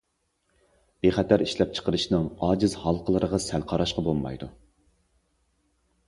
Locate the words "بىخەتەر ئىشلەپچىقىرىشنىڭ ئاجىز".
1.05-2.73